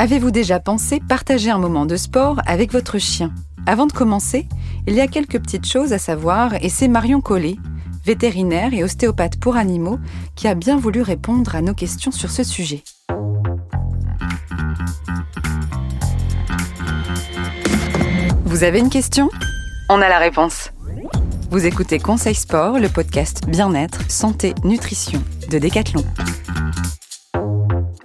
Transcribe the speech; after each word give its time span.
Avez-vous 0.00 0.32
déjà 0.32 0.58
pensé 0.58 1.00
partager 1.00 1.50
un 1.50 1.58
moment 1.58 1.86
de 1.86 1.96
sport 1.96 2.40
avec 2.46 2.72
votre 2.72 2.98
chien? 2.98 3.32
Avant 3.64 3.86
de 3.86 3.92
commencer, 3.92 4.48
il 4.88 4.94
y 4.94 5.00
a 5.00 5.06
quelques 5.06 5.38
petites 5.38 5.66
choses 5.66 5.92
à 5.92 5.98
savoir 5.98 6.54
et 6.62 6.68
c'est 6.68 6.88
Marion 6.88 7.20
Collet, 7.20 7.56
vétérinaire 8.04 8.74
et 8.74 8.82
ostéopathe 8.82 9.38
pour 9.38 9.56
animaux, 9.56 9.98
qui 10.34 10.48
a 10.48 10.54
bien 10.54 10.76
voulu 10.76 11.00
répondre 11.00 11.54
à 11.54 11.62
nos 11.62 11.74
questions 11.74 12.10
sur 12.10 12.30
ce 12.30 12.42
sujet. 12.42 12.82
Vous 18.44 18.64
avez 18.64 18.80
une 18.80 18.90
question? 18.90 19.30
On 19.88 20.02
a 20.02 20.08
la 20.08 20.18
réponse. 20.18 20.70
Vous 21.50 21.66
écoutez 21.66 22.00
Conseil 22.00 22.34
Sport, 22.34 22.80
le 22.80 22.88
podcast 22.88 23.46
Bien-être, 23.46 24.10
Santé, 24.10 24.54
Nutrition 24.64 25.22
de 25.50 25.58
Decathlon. 25.58 26.04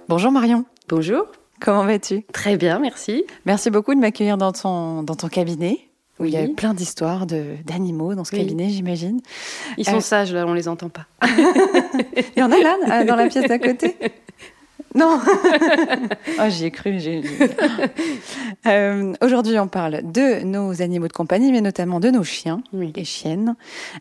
Bonjour 0.08 0.30
Marion. 0.30 0.64
Bonjour. 0.88 1.26
Comment 1.60 1.84
vas-tu? 1.84 2.22
Très 2.32 2.56
bien, 2.56 2.78
merci. 2.78 3.24
Merci 3.44 3.70
beaucoup 3.70 3.94
de 3.94 4.00
m'accueillir 4.00 4.36
dans 4.38 4.52
ton, 4.52 5.02
dans 5.02 5.14
ton 5.14 5.28
cabinet. 5.28 5.78
Où 6.18 6.26
il 6.26 6.32
y 6.32 6.36
a 6.36 6.46
plein 6.48 6.74
d'histoires 6.74 7.24
d'animaux 7.24 8.14
dans 8.14 8.24
ce 8.24 8.32
cabinet, 8.32 8.68
j'imagine. 8.68 9.20
Ils 9.78 9.86
sont 9.86 9.96
euh, 9.96 10.00
sages, 10.00 10.34
là, 10.34 10.46
on 10.46 10.52
les 10.52 10.68
entend 10.68 10.90
pas. 10.90 11.06
il 11.26 12.38
y 12.38 12.42
en 12.42 12.52
a 12.52 12.58
là, 12.58 13.04
dans 13.04 13.16
la 13.16 13.26
pièce 13.28 13.48
d'à 13.48 13.58
côté? 13.58 13.96
non 14.94 15.20
oh, 16.38 16.42
J'y 16.48 16.66
ai 16.66 16.70
cru. 16.70 16.98
euh, 18.66 19.12
Aujourd'hui, 19.22 19.58
on 19.58 19.68
parle 19.68 20.02
de 20.10 20.42
nos 20.42 20.82
animaux 20.82 21.08
de 21.08 21.12
compagnie, 21.12 21.52
mais 21.52 21.60
notamment 21.60 22.00
de 22.00 22.10
nos 22.10 22.24
chiens 22.24 22.62
et 22.96 23.04
chiennes, 23.04 23.54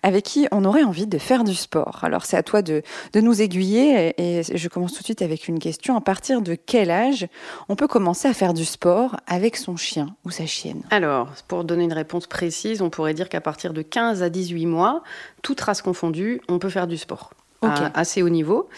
avec 0.04 0.26
qui 0.26 0.48
on 0.52 0.66
aurait 0.66 0.84
envie 0.84 1.08
de 1.08 1.18
faire 1.18 1.44
du 1.44 1.54
sport. 1.54 2.00
Alors, 2.04 2.26
c'est 2.26 2.38
à 2.38 2.44
toi 2.44 2.62
de, 2.62 2.82
de, 3.14 3.22
nous 3.22 3.42
aiguiller, 3.42 4.14
et 4.18 4.42
je 4.44 4.68
commence 4.68 4.94
tout 4.94 5.00
de 5.00 5.06
suite 5.06 5.22
avec 5.22 5.48
une 5.48 5.60
question. 5.60 5.96
À 5.96 6.02
partir 6.02 6.42
de 6.42 6.56
quel 6.56 6.90
âge 6.92 7.28
on 7.68 7.76
peut 7.76 7.88
commencer 7.88 8.28
à 8.28 8.34
faire 8.34 8.54
du 8.54 8.66
sport 8.66 9.18
avec 9.28 9.58
son 9.58 9.78
chien 9.78 10.16
ou 10.26 10.32
sa 10.32 10.46
chienne? 10.46 10.82
Alors, 10.90 11.30
pour 11.48 11.64
donner 11.64 11.84
une 11.84 11.94
réponse 11.94 12.26
précise, 12.28 12.82
on 12.82 12.90
pourrait 12.90 13.14
dire 13.14 13.30
qu'à 13.30 13.42
partir 13.42 13.74
de 13.74 13.82
15 13.82 14.24
à 14.24 14.30
18 14.30 14.66
mois, 14.66 15.04
toute 15.42 15.62
race 15.62 15.82
confondue, 15.82 16.42
on 16.50 16.60
peut 16.60 16.70
faire 16.70 16.88
du 16.88 16.98
sport 16.98 17.32
à 17.62 18.00
assez 18.00 18.22
haut 18.22 18.30
niveau. 18.30 18.70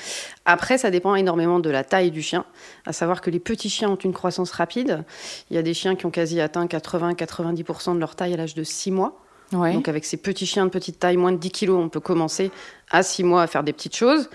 Après, 0.46 0.78
ça 0.78 0.92
dépend 0.92 1.16
énormément 1.16 1.60
de 1.60 1.70
la 1.70 1.84
taille 1.84 2.12
du 2.12 2.22
chien. 2.22 2.46
À 2.86 2.94
savoir 2.94 3.22
que 3.22 3.30
les 3.30 3.40
petits 3.40 3.70
chiens 3.70 3.90
ont 3.90 3.96
une 3.96 4.14
croissance 4.14 4.52
rapide. 4.52 5.04
Il 5.50 5.56
y 5.56 5.60
a 5.60 5.62
des 5.62 5.74
chiens 5.74 5.96
qui 5.96 6.06
ont 6.06 6.12
quasi 6.12 6.42
atteint 6.42 6.66
80-90% 6.66 7.96
de 7.96 8.00
leur 8.00 8.16
taille 8.16 8.34
à 8.34 8.38
l'âge 8.38 8.56
de 8.56 8.64
6 8.64 8.92
mois. 8.92 9.22
Donc 9.52 9.90
avec 9.90 10.06
ces 10.06 10.16
petits 10.16 10.46
chiens 10.46 10.66
de 10.66 10.72
petite 10.72 10.98
taille, 10.98 11.18
moins 11.18 11.34
de 11.34 11.38
10 11.38 11.52
kilos, 11.52 11.78
on 11.84 11.90
peut 11.90 12.00
commencer 12.00 12.52
à 12.92 13.04
6 13.04 13.24
mois 13.24 13.44
à 13.44 13.48
faire 13.48 13.64
des 13.64 13.74
petites 13.74 13.96
choses. 13.96 14.30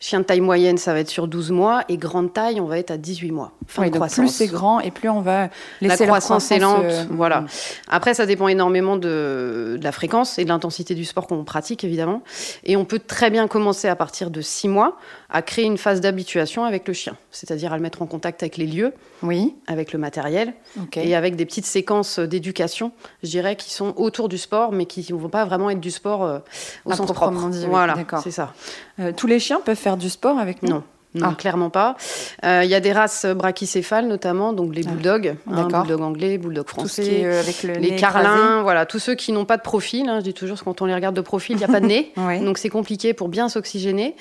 Chien 0.00 0.20
de 0.20 0.24
taille 0.24 0.40
moyenne, 0.40 0.78
ça 0.78 0.92
va 0.92 1.00
être 1.00 1.08
sur 1.08 1.28
12 1.28 1.50
mois. 1.50 1.82
Et 1.88 1.96
grande 1.96 2.32
taille, 2.32 2.60
on 2.60 2.66
va 2.66 2.78
être 2.78 2.90
à 2.90 2.96
18 2.96 3.32
mois. 3.32 3.52
Fin 3.66 3.86
de 3.86 3.90
croissance. 3.90 4.18
Plus 4.18 4.28
c'est 4.28 4.46
grand 4.46 4.80
et 4.80 4.90
plus 4.90 5.08
on 5.08 5.20
va 5.20 5.48
laisser 5.80 6.04
la 6.04 6.06
croissance, 6.08 6.50
est 6.50 6.58
lente. 6.58 6.84
Euh, 6.84 7.04
voilà. 7.10 7.42
Mm. 7.42 7.46
Après, 7.88 8.14
ça 8.14 8.26
dépend 8.26 8.48
énormément 8.48 8.96
de, 8.96 9.76
de 9.78 9.84
la 9.84 9.92
fréquence 9.92 10.38
et 10.38 10.44
de 10.44 10.48
l'intensité 10.48 10.94
du 10.94 11.04
sport 11.04 11.26
qu'on 11.26 11.44
pratique, 11.44 11.84
évidemment. 11.84 12.22
Et 12.64 12.76
on 12.76 12.84
peut 12.84 13.00
très 13.00 13.30
bien 13.30 13.48
commencer 13.48 13.88
à 13.88 13.96
partir 13.96 14.30
de 14.30 14.40
6 14.40 14.68
mois 14.68 14.96
à 15.28 15.42
créer 15.42 15.64
une 15.64 15.78
phase 15.78 16.00
d'habituation 16.00 16.64
avec 16.64 16.86
le 16.86 16.94
chien. 16.94 17.16
C'est-à-dire 17.30 17.72
à 17.72 17.76
le 17.76 17.82
mettre 17.82 18.02
en 18.02 18.06
contact 18.06 18.42
avec 18.42 18.56
les 18.56 18.66
lieux, 18.66 18.92
oui. 19.22 19.54
avec 19.66 19.92
le 19.92 19.98
matériel 19.98 20.54
et 20.94 21.14
avec 21.16 21.36
des 21.36 21.44
petites 21.44 21.66
séquences 21.66 22.18
d'éducation, 22.18 22.92
je 23.22 23.30
dirais, 23.30 23.56
qui 23.56 23.70
sont 23.70 23.92
autour 23.96 24.28
du 24.28 24.38
sport, 24.38 24.72
mais 24.72 24.86
qui 24.86 25.12
ne 25.12 25.18
vont 25.18 25.28
pas 25.28 25.44
vraiment 25.44 25.70
être 25.70 25.80
du 25.80 25.90
sport 25.90 26.24
euh, 26.24 26.38
au 26.84 26.92
sens 26.92 27.10
propre. 27.12 27.48
Dit, 27.50 27.66
voilà, 27.66 27.85
c'est 28.22 28.30
ça. 28.30 28.52
Euh, 29.00 29.12
tous 29.16 29.26
les 29.26 29.38
chiens 29.38 29.60
peuvent 29.64 29.76
faire 29.76 29.96
du 29.96 30.10
sport 30.10 30.38
avec 30.38 30.62
nous? 30.62 30.70
Non. 30.70 30.82
Non, 31.14 31.28
ah. 31.30 31.34
clairement 31.34 31.70
pas. 31.70 31.96
Euh, 32.44 32.60
il 32.62 32.68
y 32.68 32.74
a 32.74 32.80
des 32.80 32.92
races 32.92 33.24
brachycéphales 33.24 34.06
notamment, 34.06 34.52
donc 34.52 34.74
les 34.74 34.82
ah. 34.86 34.90
bulldogs, 34.90 35.36
hein, 35.50 35.68
bulldog 35.68 36.02
anglais, 36.02 36.36
bulldog 36.36 36.68
français, 36.68 37.24
avec 37.24 37.62
le 37.62 37.72
les 37.72 37.96
carlins, 37.96 38.60
voilà, 38.60 38.84
tous 38.84 38.98
ceux 38.98 39.14
qui 39.14 39.32
n'ont 39.32 39.46
pas 39.46 39.56
de 39.56 39.62
profil. 39.62 40.10
Hein, 40.10 40.18
je 40.18 40.24
dis 40.24 40.34
toujours 40.34 40.62
quand 40.62 40.82
on 40.82 40.84
les 40.84 40.94
regarde 40.94 41.16
de 41.16 41.22
profil, 41.22 41.56
il 41.56 41.58
n'y 41.60 41.64
a 41.64 41.68
pas 41.68 41.80
de 41.80 41.86
nez, 41.86 42.12
donc 42.44 42.58
c'est 42.58 42.68
compliqué 42.68 43.14
pour 43.14 43.30
bien 43.30 43.48
s'oxygéner. 43.48 44.14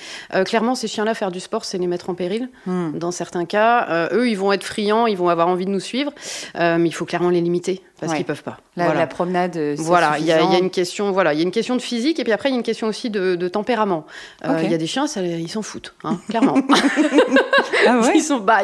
clairement, 0.46 0.74
ces 0.74 0.88
chiens-là 0.88 1.16
faire 1.16 1.32
du 1.32 1.42
sport, 1.42 1.66
c'est 1.66 1.78
les 1.78 1.88
mettre 1.88 2.10
en 2.10 2.14
péril. 2.14 2.48
Hmm. 2.66 2.98
Dans 2.98 3.12
certains 3.12 3.44
cas, 3.44 4.08
eux, 4.14 4.30
ils 4.30 4.38
vont 4.38 4.54
être 4.54 4.64
friands, 4.64 5.06
ils 5.06 5.18
vont 5.18 5.28
avoir 5.28 5.50
envie 5.50 5.66
de 5.66 5.72
nous 5.72 5.82
suivre, 5.82 6.14
mais 6.58 6.88
il 6.88 6.94
faut 6.94 7.04
clairement 7.04 7.30
les 7.30 7.42
limiter 7.42 7.84
parce 8.00 8.14
qu'ils 8.14 8.26
peuvent 8.26 8.44
pas. 8.44 8.58
La, 8.76 8.86
voilà. 8.86 9.00
la 9.02 9.08
promenade, 9.08 9.58
voilà, 9.78 10.18
il 10.20 10.26
y, 10.26 10.32
a 10.32 10.60
une 10.60 10.70
question, 10.70 11.12
voilà, 11.12 11.34
il 11.34 11.38
y 11.38 11.40
a 11.40 11.44
une 11.44 11.52
question 11.52 11.76
de 11.76 11.82
physique 11.82 12.20
et 12.20 12.24
puis 12.24 12.34
après 12.34 12.50
il 12.50 12.52
y 12.52 12.56
a 12.56 12.58
une 12.58 12.64
question 12.64 12.88
aussi 12.88 13.10
de, 13.10 13.36
de 13.36 13.48
tempérament. 13.48 14.06
Euh, 14.44 14.60
il 14.64 14.72
y 14.72 14.74
a 14.74 14.78
des 14.78 14.88
chiens, 14.88 15.08
ça, 15.08 15.22
ils 15.22 15.50
s'en 15.50 15.62
foutent, 15.62 15.94
hein, 16.04 16.20
clairement. 16.30 16.56
ah 17.88 18.00
ouais 18.00 18.12
ils 18.16 18.22
sont, 18.22 18.40
bah, 18.40 18.62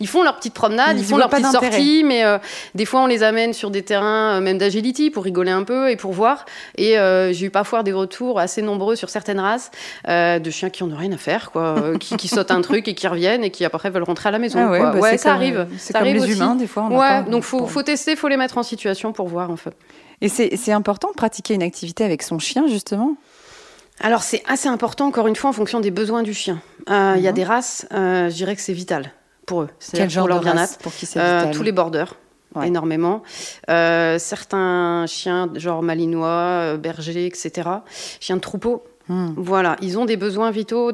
ils, 0.00 0.06
font 0.06 0.22
leur 0.22 0.36
petite 0.36 0.54
promenade, 0.54 0.98
ils, 0.98 1.04
font 1.04 1.16
leur 1.16 1.28
petite 1.28 1.50
sortie, 1.50 2.04
mais 2.04 2.24
euh, 2.24 2.38
des 2.74 2.84
fois 2.84 3.00
on 3.00 3.06
les 3.06 3.22
amène 3.22 3.52
sur 3.52 3.70
des 3.70 3.82
terrains 3.82 4.36
euh, 4.36 4.40
même 4.40 4.58
d'agility 4.58 5.10
pour 5.10 5.24
rigoler 5.24 5.50
un 5.50 5.64
peu 5.64 5.90
et 5.90 5.96
pour 5.96 6.12
voir. 6.12 6.44
Et 6.76 6.94
j'ai 7.32 7.46
eu 7.46 7.50
parfois 7.50 7.82
des 7.82 7.92
retours 7.92 8.38
assez 8.38 8.62
nombreux 8.62 8.94
sur 8.94 9.10
certaines 9.10 9.40
races 9.40 9.70
de 10.06 10.50
chiens 10.50 10.70
qui 10.70 10.84
en 10.84 10.90
ont 10.90 10.96
rien 10.96 11.12
à 11.12 11.16
faire, 11.16 11.50
quoi, 11.50 11.74
qui, 11.98 12.16
qui, 12.16 12.28
sautent 12.28 12.50
un 12.50 12.60
truc 12.60 12.86
et 12.88 12.94
qui 12.94 13.08
reviennent 13.08 13.42
et 13.42 13.50
qui 13.50 13.64
après 13.64 13.90
veulent 13.90 14.04
rentrer 14.04 14.28
à 14.28 14.32
la 14.32 14.38
maison. 14.38 14.60
Ah 14.62 14.70
ouais, 14.70 14.78
quoi. 14.78 14.90
Bah, 14.90 14.98
ouais 15.00 15.18
ça 15.18 15.32
arrive. 15.32 15.66
C'est 15.78 15.92
comme 15.92 16.04
les 16.04 16.32
humains 16.32 16.54
des 16.54 16.66
fois. 16.66 16.88
ouais, 16.88 17.24
donc 17.24 17.42
faut, 17.42 17.66
faut 17.66 17.82
tester, 17.82 18.14
faut 18.14 18.28
les 18.28 18.36
mettre 18.36 18.58
en 18.58 18.62
situation 18.68 19.12
pour 19.12 19.28
voir 19.28 19.50
en 19.50 19.56
fait. 19.56 19.74
Et 20.20 20.28
c'est 20.28 20.72
important 20.72 21.08
de 21.08 21.14
pratiquer 21.14 21.54
une 21.54 21.62
activité 21.62 22.04
avec 22.04 22.22
son 22.22 22.38
chien 22.38 22.66
justement? 22.66 23.16
Alors 24.00 24.22
c'est 24.22 24.42
assez 24.46 24.68
important, 24.68 25.06
encore 25.06 25.26
une 25.26 25.36
fois, 25.36 25.50
en 25.50 25.52
fonction 25.52 25.80
des 25.80 25.90
besoins 25.90 26.22
du 26.22 26.34
chien. 26.34 26.60
Euh, 26.88 27.14
il 27.16 27.22
y 27.22 27.26
a 27.26 27.30
mhm. 27.30 27.36
des 27.36 27.44
races, 27.44 27.86
euh, 27.92 28.30
je 28.30 28.34
dirais 28.34 28.54
que 28.54 28.62
c'est 28.62 28.72
vital 28.72 29.12
pour 29.46 29.62
eux. 29.62 29.68
Quel 29.92 30.10
genre 30.10 30.26
pour 30.26 30.28
leur 30.28 30.40
bien-être 30.40 30.78
Pour 30.78 30.94
qui 30.94 31.06
c'est 31.06 31.18
euh, 31.18 31.52
Tous 31.52 31.62
les 31.62 31.72
bordeurs. 31.72 32.16
énormément. 32.62 33.22
certains 33.66 35.06
chiens, 35.06 35.50
genre 35.54 35.82
malinois, 35.82 36.76
bergers, 36.76 37.26
etc., 37.26 37.68
chiens 38.20 38.36
de 38.36 38.40
troupeau, 38.40 38.84
hmm. 39.08 39.34
voilà, 39.36 39.76
ils 39.80 39.98
ont 39.98 40.04
des 40.04 40.16
besoins 40.16 40.50
vitaux 40.50 40.92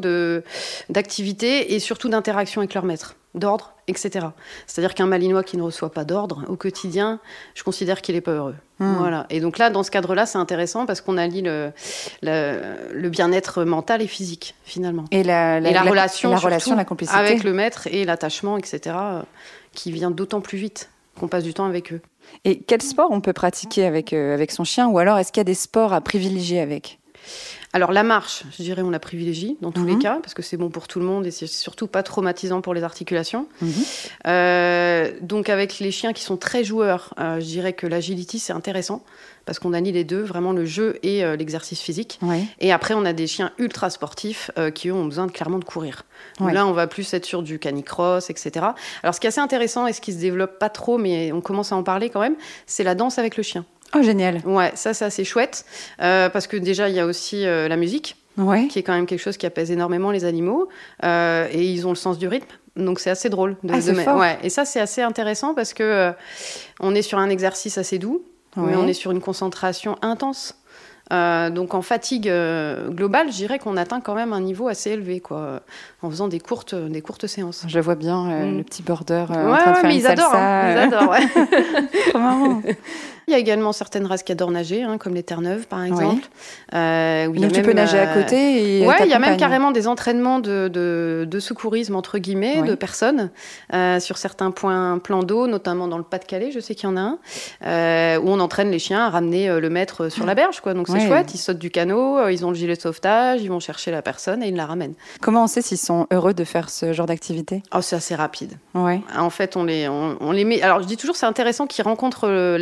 d'activité 0.89 1.75
et 1.75 1.79
surtout 1.79 2.09
d'interaction 2.09 2.61
avec 2.61 2.75
leur 2.75 2.85
maître 2.85 3.17
d'ordre, 3.35 3.75
etc. 3.89 4.29
C'est-à-dire 4.67 4.95
qu'un 4.95 5.07
malinois 5.07 5.43
qui 5.43 5.57
ne 5.57 5.63
reçoit 5.63 5.91
pas 5.91 6.05
d'ordre 6.05 6.45
au 6.49 6.57
quotidien, 6.57 7.19
je 7.55 7.65
considère 7.65 8.01
qu'il 8.01 8.15
est 8.15 8.21
pas 8.21 8.33
heureux. 8.33 8.55
Hmm. 8.79 8.95
Voilà. 8.97 9.27
Et 9.29 9.41
donc 9.41 9.59
là, 9.59 9.71
dans 9.71 9.83
ce 9.83 9.91
cadre-là, 9.91 10.27
c'est 10.27 10.39
intéressant 10.39 10.87
parce 10.87 11.01
qu'on 11.01 11.17
allie 11.17 11.43
le, 11.43 11.73
le, 12.23 13.09
bien-être 13.09 13.65
mental 13.65 14.03
et 14.03 14.07
physique, 14.07 14.55
finalement. 14.65 15.05
Et 15.11 15.23
la, 15.23 15.61
la, 15.61 15.83
relation, 15.83 16.31
la, 16.31 16.37
relation, 16.37 16.77
la 16.77 16.85
complicité. 16.85 17.19
Avec 17.19 17.45
le 17.45 17.53
maître 17.53 17.89
et 17.89 18.05
l'attachement, 18.05 18.57
etc., 18.57 18.97
qui 19.73 19.91
vient 19.91 20.11
d'autant 20.11 20.41
plus 20.41 20.59
vite 20.59 20.91
qu'on 21.19 21.29
passe 21.29 21.45
du 21.45 21.55
temps 21.55 21.67
avec 21.67 21.93
eux. 21.93 22.01
Et 22.45 22.61
quel 22.61 22.83
sport 22.83 23.11
on 23.11 23.21
peut 23.21 23.33
pratiquer 23.33 23.85
avec, 23.85 24.13
euh, 24.13 24.35
avec 24.35 24.51
son 24.51 24.65
chien? 24.65 24.89
Ou 24.89 24.99
alors, 24.99 25.19
est-ce 25.19 25.33
qu'il 25.33 25.41
y 25.41 25.43
a 25.43 25.45
des 25.45 25.55
sports 25.55 25.93
à 25.93 26.01
privilégier 26.01 26.61
avec? 26.61 26.99
Alors 27.75 27.91
la 27.91 28.05
marche, 28.05 28.45
je 28.57 28.63
dirais, 28.63 28.83
on 28.83 28.91
la 28.91 29.01
privilégie 29.01 29.57
dans 29.61 29.73
tous 29.73 29.85
les 29.85 29.95
mhm. 29.95 29.99
cas 29.99 30.19
parce 30.23 30.33
que 30.33 30.43
c'est 30.43 30.57
bon 30.57 30.71
pour 30.71 30.87
tout 30.87 31.01
le 31.01 31.05
monde 31.05 31.27
et 31.27 31.33
c'est 31.33 31.49
surtout 31.49 31.89
pas 31.89 32.05
traumatisant 32.05 32.61
pour 32.61 32.73
les 32.73 32.85
articulations. 32.85 33.49
Mhm. 33.61 33.73
Euh, 34.29 35.11
donc 35.21 35.49
avec 35.49 35.81
les 35.81 35.91
chiens 35.91 36.13
qui 36.13 36.23
sont 36.23 36.37
très 36.37 36.63
joueurs, 36.63 37.15
euh, 37.19 37.41
je 37.41 37.47
dirais 37.47 37.73
que 37.73 37.89
l'agility 37.89 38.39
c'est 38.39 38.53
intéressant 38.53 39.03
parce 39.45 39.59
qu'on 39.59 39.73
allie 39.73 39.91
les 39.91 40.05
deux, 40.05 40.23
vraiment 40.23 40.53
le 40.53 40.65
jeu 40.65 41.01
et 41.03 41.25
euh, 41.25 41.35
l'exercice 41.35 41.81
physique. 41.81 42.21
Et 42.61 42.73
après 42.73 42.95
on 42.95 43.05
a 43.05 43.13
des 43.13 43.27
chiens 43.27 43.51
ultra 43.59 43.91
sportifs 43.91 44.53
qui 44.77 44.89
eux 44.89 44.95
ont 44.95 45.07
besoin 45.07 45.27
de, 45.27 45.33
clairement 45.33 45.59
de 45.59 45.65
courir. 45.65 46.05
Donc 46.39 46.53
là 46.53 46.69
on 46.69 46.73
va 46.73 46.87
plus 46.87 47.13
être 47.13 47.27
sur 47.27 47.43
du 47.43 47.59
canicross, 47.59 48.31
etc. 48.31 48.67
Alors 49.03 49.17
ce 49.17 49.21
qui 49.21 49.27
est 49.27 49.29
assez 49.29 49.41
intéressant 49.41 49.89
et 49.89 49.93
ce 49.93 50.01
qui 50.01 50.13
se 50.13 50.19
développe 50.19 50.61
pas 50.61 50.71
trop, 50.71 50.97
mais 50.97 51.33
on 51.33 51.41
commence 51.41 51.73
à 51.73 51.77
en 51.77 51.83
parler 51.83 52.09
quand 52.09 52.21
même, 52.21 52.37
c'est 52.67 52.85
la 52.85 52.95
danse 52.95 53.19
avec 53.19 53.37
le 53.37 53.43
chien. 53.43 53.65
Oh, 53.95 54.03
génial. 54.03 54.41
Ouais, 54.45 54.73
ça, 54.75 54.95
c'est 54.95 55.05
assez 55.05 55.25
chouette. 55.25 55.65
Euh, 56.01 56.29
parce 56.29 56.47
que 56.47 56.57
déjà, 56.57 56.89
il 56.89 56.95
y 56.95 57.01
a 57.01 57.07
aussi 57.07 57.47
euh, 57.47 57.69
la 57.69 57.77
musique, 57.77 58.17
qui 58.69 58.79
est 58.79 58.83
quand 58.83 58.95
même 58.95 59.07
quelque 59.07 59.21
chose 59.21 59.37
qui 59.37 59.47
apaise 59.47 59.71
énormément 59.71 60.11
les 60.11 60.25
animaux. 60.25 60.69
Euh, 61.05 61.47
et 61.51 61.65
ils 61.65 61.87
ont 61.87 61.91
le 61.91 61.97
sens 61.97 62.19
du 62.19 62.27
rythme. 62.29 62.49
Donc, 62.77 62.99
c'est 62.99 63.11
assez 63.11 63.29
drôle. 63.29 63.57
De, 63.63 63.73
ah, 63.73 64.17
Ouais. 64.17 64.39
Et 64.43 64.51
ça, 64.51 64.65
c'est 64.65 64.81
assez 64.81 65.03
intéressant 65.03 65.55
parce 65.55 65.73
que 65.75 66.13
on 66.81 66.95
est 66.95 67.03
sur 67.03 67.19
un 67.19 67.31
exercice 67.31 67.79
assez 67.79 67.99
doux, 67.99 68.25
mais 68.57 68.75
on 68.77 68.87
est 68.89 68.95
sur 68.95 69.13
une 69.13 69.21
concentration 69.21 69.97
intense. 70.03 70.57
donc 71.11 71.75
en 71.75 71.83
fatigue 71.83 72.29
globale, 72.89 73.31
je 73.31 73.37
dirais 73.37 73.61
qu'on 73.61 73.77
atteint 73.77 74.01
quand 74.01 74.17
même 74.17 74.33
un 74.33 74.41
niveau 74.41 74.67
assez 74.67 74.91
élevé, 74.91 75.21
quoi, 75.21 75.61
en 76.03 76.11
faisant 76.11 76.27
des 76.27 76.41
courtes, 76.41 76.75
des 76.75 77.01
courtes 77.01 77.29
séances. 77.29 77.65
Je 77.69 77.79
vois 77.79 77.95
bien, 77.95 78.25
mm. 78.25 78.57
le 78.57 78.65
petit 78.65 78.83
border 78.83 79.27
ouais, 79.31 79.37
en 79.37 79.57
train 79.57 79.71
de 79.71 79.77
faire 79.77 79.85
mais 79.85 79.97
ils 79.97 80.07
adorent, 80.09 80.35
hein. 80.35 80.73
ils 80.73 80.79
adorent, 80.79 81.11
ouais. 81.11 81.29
Trop 82.11 82.19
marrant. 82.19 82.63
Il 83.29 83.33
y 83.33 83.35
a 83.35 83.39
également 83.39 83.73
certaines 83.73 84.07
races 84.07 84.23
qui 84.23 84.33
adorent 84.33 84.51
nager, 84.51 84.83
hein, 84.83 84.99
comme 84.99 85.15
les 85.15 85.23
Terre-Neuve 85.23 85.67
par 85.67 85.83
exemple. 85.85 86.29
Euh, 86.75 87.29
Donc 87.29 87.53
tu 87.53 87.63
peux 87.63 87.73
nager 87.73 87.99
à 87.99 88.07
côté 88.07 88.81
et 88.81 88.87
Ouais, 88.87 88.97
il 89.05 89.11
y 89.11 89.15
a 89.15 89.19
même 89.19 89.37
carrément 89.37 89.71
des 89.71 89.89
entraînements 89.89 90.39
de, 90.39 90.69
de, 90.69 91.27
de 91.29 91.41
secourisme 91.41 91.97
entre 91.97 92.19
guillemets 92.19 92.63
de 92.63 92.75
personnes 92.75 93.31
sur 94.01 94.19
certains 94.19 94.51
points 94.51 94.99
plans 94.99 95.23
d'eau, 95.23 95.47
notamment 95.47 95.89
dans 95.89 95.99
le 95.99 96.05
Pas-de-Calais, 96.05 96.51
je 96.53 96.61
sais 96.61 96.75
qu'il 96.75 96.89
y 96.89 96.93
en 96.93 96.97
a 96.97 97.01
un, 97.01 98.19
où 98.19 98.29
on 98.29 98.41
entraîne 98.41 98.71
les 98.71 98.79
chiens 98.79 99.07
à 99.07 99.11
ramener 99.11 99.61
le 99.61 99.71
maître 99.71 100.09
sur 100.09 100.27
la 100.27 100.35
berge. 100.35 100.61
Quoi. 100.61 100.75
Donc 100.75 100.89
c'est 100.89 101.07
chouette, 101.07 101.35
ils 101.35 101.39
sautent 101.39 101.59
du 101.59 101.71
canot, 101.71 102.29
ils 102.29 102.45
ont 102.45 102.51
le 102.51 102.57
gilet 102.57 102.77
de 102.77 102.81
sauvetage, 102.81 103.43
ils 103.43 103.49
vont 103.51 103.61
chercher 103.61 103.91
la 103.91 104.03
personne 104.03 104.43
et 104.43 104.49
ils 104.49 104.57
la 104.57 104.67
ramènent. 104.67 104.95
Comment 105.21 105.45
on 105.45 105.47
sait 105.47 105.63
s'ils 105.63 105.79
sont 105.79 106.07
heureux 106.13 106.35
de 106.35 106.45
faire 106.45 106.71
ce 106.71 106.93
genre 106.93 107.07
d'activité? 107.07 107.63
Oh, 107.75 107.81
c'est 107.81 107.97
assez 107.97 108.15
rapide. 108.15 108.53
Ouais. 108.75 109.01
En 109.17 109.31
fait, 109.31 109.57
on 109.57 109.65
les, 109.65 109.89
on, 109.89 110.33
les 110.33 110.45
met. 110.45 110.63
Alors, 110.63 110.81
je 110.83 110.87
dis 110.87 110.97
toujours, 110.97 111.17
c'est 111.17 111.27
intéressant 111.27 111.67
qu'ils 111.67 111.85
rencontrent 111.85 112.29
euh, 112.29 112.59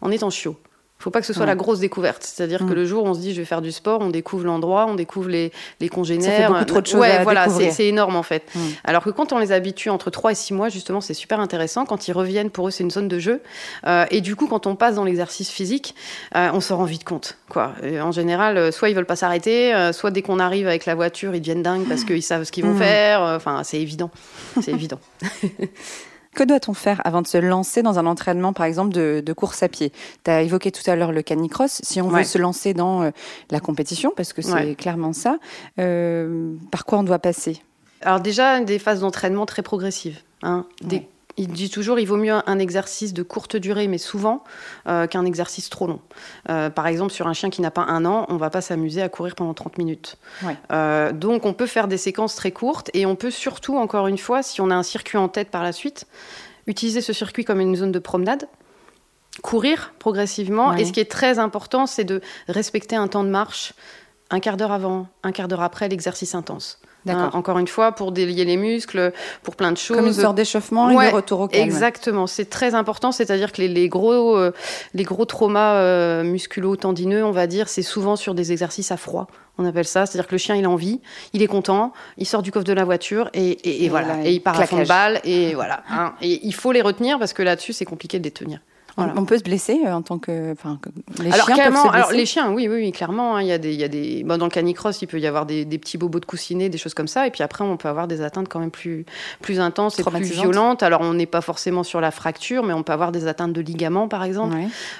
en 0.00 0.10
étant 0.10 0.30
chiot 0.30 0.56
faut 1.02 1.10
pas 1.10 1.20
que 1.20 1.26
ce 1.26 1.32
soit 1.32 1.46
la 1.46 1.56
grosse 1.56 1.80
découverte. 1.80 2.22
C'est-à-dire 2.22 2.60
que 2.60 2.72
mm. 2.72 2.74
le 2.74 2.86
jour 2.86 3.04
où 3.04 3.08
on 3.08 3.14
se 3.14 3.20
dit 3.20 3.34
je 3.34 3.40
vais 3.40 3.44
faire 3.44 3.60
du 3.60 3.72
sport, 3.72 4.00
on 4.00 4.08
découvre 4.08 4.44
l'endroit, 4.44 4.86
on 4.88 4.94
découvre 4.94 5.28
les, 5.28 5.52
les 5.80 5.88
congénères. 5.88 6.30
Ça 6.30 6.46
fait 6.46 6.46
beaucoup 6.46 6.64
trop 6.64 6.80
de 6.80 6.86
choses 6.86 7.00
ouais, 7.00 7.22
voilà, 7.24 7.48
c'est 7.48 7.86
énorme 7.86 8.16
en 8.16 8.22
fait. 8.22 8.44
Mm. 8.54 8.60
Alors 8.84 9.02
que 9.02 9.10
quand 9.10 9.32
on 9.32 9.38
les 9.38 9.52
habitue 9.52 9.90
entre 9.90 10.10
3 10.10 10.32
et 10.32 10.34
6 10.34 10.54
mois, 10.54 10.68
justement, 10.68 11.00
c'est 11.00 11.14
super 11.14 11.40
intéressant. 11.40 11.84
Quand 11.84 12.06
ils 12.08 12.12
reviennent, 12.12 12.50
pour 12.50 12.68
eux, 12.68 12.70
c'est 12.70 12.84
une 12.84 12.90
zone 12.90 13.08
de 13.08 13.18
jeu. 13.18 13.42
Euh, 13.86 14.06
et 14.10 14.20
du 14.20 14.36
coup, 14.36 14.46
quand 14.46 14.66
on 14.66 14.76
passe 14.76 14.94
dans 14.94 15.04
l'exercice 15.04 15.50
physique, 15.50 15.94
euh, 16.36 16.50
on 16.54 16.60
se 16.60 16.72
rend 16.72 16.84
vite 16.84 17.04
compte. 17.04 17.36
Quoi. 17.48 17.72
en 18.00 18.12
général, 18.12 18.56
euh, 18.56 18.70
soit 18.70 18.88
ils 18.88 18.94
veulent 18.94 19.04
pas 19.04 19.16
s'arrêter, 19.16 19.74
soit 19.92 20.10
dès 20.10 20.22
qu'on 20.22 20.38
arrive 20.38 20.66
avec 20.66 20.86
la 20.86 20.94
voiture, 20.94 21.34
ils 21.34 21.40
deviennent 21.40 21.62
dingues 21.62 21.86
parce 21.88 22.04
qu'ils 22.04 22.22
savent 22.22 22.44
ce 22.44 22.52
qu'ils 22.52 22.64
vont 22.64 22.74
mm. 22.74 22.78
faire. 22.78 23.20
Enfin, 23.20 23.62
c'est 23.64 23.80
évident. 23.80 24.10
C'est 24.60 24.72
évident. 24.72 25.00
Que 26.34 26.44
doit-on 26.44 26.72
faire 26.72 27.00
avant 27.04 27.20
de 27.20 27.26
se 27.26 27.36
lancer 27.36 27.82
dans 27.82 27.98
un 27.98 28.06
entraînement, 28.06 28.52
par 28.52 28.64
exemple, 28.64 28.92
de, 28.92 29.32
course 29.32 29.62
à 29.62 29.68
pied? 29.68 29.92
Tu 30.24 30.30
as 30.30 30.42
évoqué 30.42 30.72
tout 30.72 30.88
à 30.90 30.96
l'heure 30.96 31.12
le 31.12 31.22
canicross. 31.22 31.80
Si 31.82 32.00
on 32.00 32.08
veut 32.08 32.24
se 32.24 32.38
lancer 32.38 32.74
dans 32.74 33.02
euh, 33.02 33.10
la 33.50 33.60
compétition, 33.60 34.12
parce 34.16 34.32
que 34.32 34.40
c'est 34.42 34.74
clairement 34.74 35.12
ça, 35.12 35.38
euh, 35.78 36.54
par 36.70 36.84
quoi 36.84 36.98
on 36.98 37.02
doit 37.02 37.18
passer? 37.18 37.62
Alors 38.00 38.20
déjà, 38.20 38.60
des 38.60 38.78
phases 38.78 39.00
d'entraînement 39.00 39.46
très 39.46 39.62
progressives. 39.62 40.18
Hein, 40.42 40.66
des 40.80 41.06
il 41.36 41.48
dit 41.48 41.70
toujours 41.70 41.98
il 41.98 42.06
vaut 42.06 42.16
mieux 42.16 42.32
un 42.32 42.58
exercice 42.58 43.12
de 43.12 43.22
courte 43.22 43.56
durée, 43.56 43.88
mais 43.88 43.98
souvent, 43.98 44.44
euh, 44.88 45.06
qu'un 45.06 45.24
exercice 45.24 45.70
trop 45.70 45.86
long. 45.86 46.00
par 46.46 46.86
exemple, 46.86 47.12
sur 47.12 47.26
un 47.26 47.32
chien 47.32 47.50
qui 47.50 47.60
n'a 47.60 47.70
pas 47.70 47.82
un 47.82 48.04
an, 48.04 48.26
on 48.28 48.34
ne 48.34 48.38
va 48.38 48.50
pas 48.50 48.60
s'amuser 48.60 49.02
à 49.02 49.08
courir 49.08 49.34
pendant 49.34 49.54
30 49.54 49.78
minutes. 49.78 50.16
donc, 51.12 51.46
on 51.46 51.52
peut 51.52 51.66
faire 51.66 51.88
des 51.88 51.96
séquences 51.96 52.36
très 52.36 52.52
courtes 52.52 52.90
et 52.94 53.06
on 53.06 53.16
peut 53.16 53.30
surtout, 53.30 53.76
encore 53.76 54.06
une 54.06 54.18
fois, 54.18 54.42
si 54.42 54.60
on 54.60 54.70
a 54.70 54.74
un 54.74 54.82
circuit 54.82 55.18
en 55.18 55.28
tête 55.28 55.50
par 55.50 55.62
la 55.62 55.72
suite, 55.72 56.06
utiliser 56.66 57.00
ce 57.00 57.12
circuit 57.12 57.44
comme 57.44 57.60
une 57.60 57.76
zone 57.76 57.92
de 57.92 57.98
promenade 57.98 58.48
courir 59.40 59.94
progressivement. 59.98 60.74
Et 60.74 60.84
ce 60.84 60.92
qui 60.92 61.00
est 61.00 61.10
très 61.10 61.38
important, 61.38 61.86
c'est 61.86 62.04
de 62.04 62.20
respecter 62.48 62.96
un 62.96 63.08
temps 63.08 63.24
de 63.24 63.30
marche, 63.30 63.72
un 64.30 64.40
quart 64.40 64.56
d'heure 64.56 64.72
avant, 64.72 65.06
un 65.22 65.32
quart 65.32 65.48
d'heure 65.48 65.62
après 65.62 65.88
l'exercice 65.88 66.34
intense. 66.34 66.78
Hein, 67.08 67.30
encore 67.32 67.58
une 67.58 67.68
fois, 67.68 67.92
pour 67.92 68.12
délier 68.12 68.44
les 68.44 68.56
muscles, 68.56 69.12
pour 69.42 69.56
plein 69.56 69.72
de 69.72 69.76
choses. 69.76 69.96
Comme 69.96 70.06
une 70.06 70.12
sorte 70.12 70.36
d'échauffement 70.36 70.90
et 70.90 71.10
de 71.10 71.14
retour 71.14 71.40
au 71.40 71.48
calme. 71.48 71.64
Exactement, 71.64 72.26
c'est 72.26 72.48
très 72.48 72.74
important. 72.74 73.12
C'est-à-dire 73.12 73.52
que 73.52 73.60
les, 73.62 73.88
gros, 73.88 74.36
euh, 74.36 74.52
les 74.94 75.02
gros 75.02 75.24
traumas 75.24 75.74
euh, 75.74 76.22
musculo-tendineux, 76.22 77.24
on 77.24 77.32
va 77.32 77.46
dire, 77.46 77.68
c'est 77.68 77.82
souvent 77.82 78.16
sur 78.16 78.34
des 78.34 78.52
exercices 78.52 78.92
à 78.92 78.96
froid. 78.96 79.26
On 79.58 79.66
appelle 79.66 79.86
ça, 79.86 80.06
c'est-à-dire 80.06 80.28
que 80.28 80.34
le 80.34 80.38
chien, 80.38 80.54
il 80.54 80.64
a 80.64 80.70
envie, 80.70 81.00
il 81.32 81.42
est 81.42 81.46
content, 81.46 81.92
il 82.16 82.26
sort 82.26 82.42
du 82.42 82.50
coffre 82.50 82.64
de 82.64 82.72
la 82.72 82.84
voiture 82.84 83.28
et, 83.34 83.88
voilà, 83.90 84.24
et 84.24 84.32
il 84.32 84.40
part 84.40 84.58
à 84.58 84.66
fond 84.66 84.78
de 84.78 84.88
balle 84.88 85.20
et 85.24 85.54
voilà. 85.54 85.82
Hein. 85.90 86.14
et 86.22 86.40
il 86.42 86.54
faut 86.54 86.72
les 86.72 86.80
retenir 86.80 87.18
parce 87.18 87.32
que 87.32 87.42
là-dessus, 87.42 87.74
c'est 87.74 87.84
compliqué 87.84 88.18
de 88.18 88.24
les 88.24 88.30
tenir. 88.30 88.60
On 88.96 89.24
peut 89.24 89.38
se 89.38 89.42
blesser 89.42 89.80
euh, 89.86 89.94
en 89.94 90.02
tant 90.02 90.18
que. 90.18 90.52
Enfin, 90.52 90.78
les 91.18 91.32
alors, 91.32 91.46
chiens 91.46 91.56
peuvent 91.56 91.76
se 91.76 91.88
alors, 91.88 92.12
les 92.12 92.26
chiens, 92.26 92.52
oui, 92.52 92.68
oui, 92.68 92.92
clairement. 92.92 93.36
Hein, 93.36 93.42
il 93.42 93.48
y 93.48 93.52
a 93.52 93.58
des, 93.58 93.72
il 93.72 93.80
y 93.80 93.84
a 93.84 93.88
des, 93.88 94.22
dans 94.22 94.44
le 94.44 94.50
canicross, 94.50 95.00
il 95.02 95.06
peut 95.06 95.20
y 95.20 95.26
avoir 95.26 95.46
des, 95.46 95.64
petits 95.64 95.98
bobos 95.98 96.20
de 96.20 96.26
coussinets, 96.26 96.68
des 96.68 96.78
choses 96.78 96.94
comme 96.94 97.08
ça. 97.08 97.26
Et 97.26 97.30
puis 97.30 97.42
après, 97.42 97.64
on 97.64 97.76
peut 97.76 97.88
avoir 97.88 98.08
des 98.08 98.22
atteintes 98.22 98.48
quand 98.48 98.60
même 98.60 98.70
plus, 98.70 99.04
plus 99.40 99.60
intenses 99.60 99.98
et 99.98 100.02
plus 100.04 100.32
violentes. 100.32 100.82
Alors, 100.82 101.00
on 101.00 101.14
n'est 101.14 101.26
pas 101.26 101.40
forcément 101.40 101.82
sur 101.82 102.00
la 102.00 102.10
fracture, 102.10 102.62
mais 102.62 102.72
on 102.72 102.82
peut 102.82 102.92
avoir 102.92 103.12
des 103.12 103.26
atteintes 103.26 103.52
de 103.52 103.60
ligaments, 103.60 104.08
par 104.08 104.24
exemple, 104.24 104.56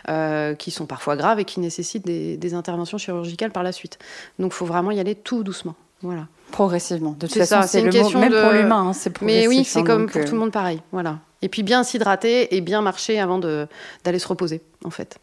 euh, 0.08 0.54
qui 0.54 0.70
sont 0.70 0.86
parfois 0.86 1.16
graves 1.16 1.40
et 1.40 1.44
qui 1.44 1.60
nécessitent 1.60 2.06
des, 2.06 2.36
des 2.36 2.54
interventions 2.54 2.98
chirurgicales 2.98 3.52
par 3.52 3.62
la 3.62 3.72
suite. 3.72 3.98
Donc, 4.38 4.52
il 4.52 4.56
faut 4.56 4.66
vraiment 4.66 4.90
y 4.90 5.00
aller 5.00 5.14
tout 5.14 5.42
doucement. 5.42 5.74
Voilà. 6.02 6.26
Progressivement. 6.50 7.12
De 7.18 7.26
toute 7.26 7.36
façon, 7.38 7.66
c'est 7.66 7.80
une 7.80 7.90
question 7.90 8.18
même 8.18 8.32
pour 8.32 8.50
l'humain, 8.50 8.88
hein, 8.88 8.92
c'est 8.92 9.10
progressif. 9.10 9.48
Mais 9.48 9.48
oui, 9.48 9.64
c'est 9.64 9.78
hein, 9.80 9.84
comme 9.84 10.06
pour 10.08 10.20
euh, 10.20 10.24
tout 10.24 10.32
le 10.32 10.40
monde 10.40 10.52
pareil. 10.52 10.82
Voilà. 10.92 11.18
Et 11.40 11.48
puis 11.48 11.62
bien 11.62 11.82
s'hydrater 11.82 12.54
et 12.54 12.60
bien 12.60 12.82
marcher 12.82 13.18
avant 13.18 13.38
d'aller 13.38 14.18
se 14.18 14.28
reposer, 14.28 14.60
en 14.84 14.90
fait. 14.90 15.18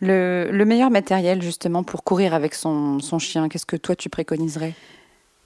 Le, 0.00 0.50
le, 0.52 0.64
meilleur 0.64 0.90
matériel 0.90 1.40
justement 1.40 1.82
pour 1.82 2.04
courir 2.04 2.34
avec 2.34 2.54
son, 2.54 3.00
son 3.00 3.18
chien, 3.18 3.48
qu'est-ce 3.48 3.66
que 3.66 3.76
toi 3.76 3.96
tu 3.96 4.08
préconiserais? 4.08 4.74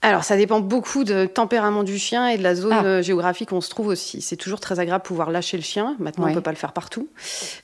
Alors, 0.07 0.23
ça 0.23 0.37
dépend 0.37 0.61
beaucoup 0.61 1.03
de 1.03 1.25
tempérament 1.25 1.83
du 1.83 1.97
chien 1.97 2.27
et 2.29 2.37
de 2.37 2.43
la 2.43 2.55
zone 2.55 2.71
ah. 2.73 2.85
euh, 2.85 3.01
géographique 3.01 3.51
où 3.51 3.55
on 3.55 3.61
se 3.61 3.69
trouve 3.69 3.87
aussi. 3.87 4.21
C'est 4.21 4.37
toujours 4.37 4.61
très 4.61 4.79
agréable 4.79 5.03
de 5.03 5.07
pouvoir 5.07 5.31
lâcher 5.31 5.57
le 5.57 5.63
chien. 5.63 5.95
Maintenant, 5.99 6.25
on 6.25 6.29
ne 6.29 6.33
peut 6.33 6.41
pas 6.41 6.51
le 6.51 6.57
faire 6.57 6.71
partout. 6.71 7.09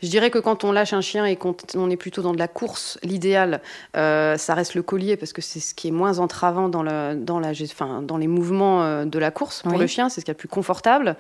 Je 0.02 0.10
dirais 0.10 0.30
que 0.30 0.40
quand 0.40 0.64
on 0.66 0.72
lâche 0.74 0.92
un 0.94 1.02
chien 1.02 1.26
et 1.26 1.38
qu'on 1.38 1.90
est 1.90 1.98
plutôt 1.98 2.22
dans 2.22 2.34
de 2.34 2.38
la 2.38 2.50
course, 2.50 3.00
l'idéal, 3.02 3.62
euh, 3.96 4.38
ça 4.38 4.56
reste 4.56 4.76
le 4.76 4.84
collier 4.84 5.16
parce 5.16 5.32
que 5.32 5.42
c'est 5.42 5.62
ce 5.62 5.74
qui 5.74 5.88
est 5.88 5.92
moins 5.92 6.20
entravant 6.20 6.68
dans, 6.68 6.84
le, 6.84 7.16
dans, 7.16 7.40
la, 7.40 7.52
enfin, 7.52 8.02
dans 8.02 8.18
les 8.18 8.28
mouvements 8.28 8.84
euh, 8.84 9.06
de 9.06 9.20
la 9.20 9.32
course 9.32 9.62
pour 9.64 9.78
le 9.78 9.88
chien. 9.88 10.10
C'est 10.10 10.20
ce 10.20 10.26
qui 10.26 10.32
est 10.32 10.34
le 10.34 10.38
plus 10.38 10.50
confortable. 10.50 11.16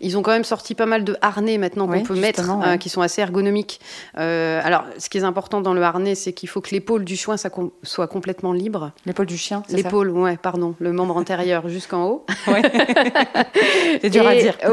Ils 0.00 0.18
ont 0.18 0.22
quand 0.22 0.32
même 0.32 0.44
sorti 0.44 0.74
pas 0.74 0.86
mal 0.86 1.04
de 1.04 1.16
harnais 1.20 1.58
maintenant 1.58 1.86
qu'on 1.86 2.02
peut 2.02 2.18
mettre, 2.18 2.42
qui 2.78 2.88
sont 2.88 3.00
assez 3.00 3.20
ergonomiques. 3.20 3.80
alors, 4.14 4.84
ce 4.98 5.08
qui 5.08 5.18
est 5.18 5.24
important 5.24 5.60
dans 5.60 5.74
le 5.74 5.82
harnais, 5.82 6.16
c'est 6.16 6.32
qu'il 6.32 6.48
faut 6.48 6.60
que 6.60 6.70
l'épaule 6.70 7.04
du 7.04 7.16
chien 7.16 7.36
soit 7.82 8.08
complètement 8.08 8.52
libre. 8.52 8.92
L'épaule 9.06 9.26
du 9.26 9.36
chien 9.36 9.62
L'épaule, 9.68 10.10
ouais, 10.10 10.36
pardon 10.36 10.63
le 10.78 10.92
membre 10.92 11.16
antérieur 11.16 11.68
jusqu'en 11.68 12.04
haut. 12.06 12.26
C'est 14.00 14.10
dur 14.10 14.26
à 14.26 14.34
dire. 14.34 14.56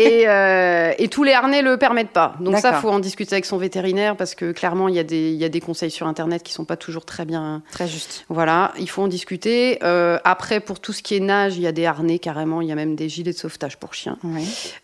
Euh, 0.00 0.92
et, 0.98 1.08
tous 1.08 1.24
les 1.24 1.32
harnais 1.32 1.62
le 1.62 1.76
permettent 1.76 2.10
pas. 2.10 2.34
Donc 2.40 2.56
ça, 2.58 2.74
faut 2.74 2.88
en 2.88 2.98
discuter 2.98 3.34
avec 3.34 3.44
son 3.44 3.58
vétérinaire 3.58 4.16
parce 4.16 4.34
que 4.34 4.52
clairement, 4.52 4.88
il 4.88 4.94
y, 4.94 4.98
a 4.98 5.04
des, 5.04 5.32
y 5.32 5.44
a 5.44 5.48
des 5.48 5.60
conseils 5.60 5.90
sur 5.90 6.06
Internet 6.06 6.42
qui 6.42 6.52
sont 6.52 6.64
pas 6.64 6.76
toujours 6.76 7.04
très 7.04 7.24
bien. 7.24 7.62
Très 7.72 7.86
juste. 7.86 8.24
Voilà, 8.28 8.72
il 8.78 8.88
faut 8.88 9.02
en 9.02 9.08
discuter. 9.08 9.78
Euh, 9.82 10.18
après, 10.24 10.60
pour 10.60 10.80
tout 10.80 10.92
ce 10.92 11.02
qui 11.02 11.16
est 11.16 11.20
nage, 11.20 11.56
il 11.56 11.62
y 11.62 11.66
a 11.66 11.72
des 11.72 11.86
harnais 11.86 12.18
carrément. 12.18 12.60
Il 12.60 12.68
y 12.68 12.72
a 12.72 12.74
même 12.74 12.96
des 12.96 13.08
gilets 13.08 13.32
de 13.32 13.38
sauvetage 13.38 13.76
pour 13.76 13.94
chiens. 13.94 14.18